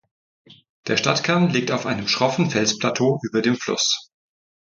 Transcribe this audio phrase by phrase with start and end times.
[0.87, 4.09] Der Stadtkern liegt auf einem schroffen Felsplateau über dem Fluss.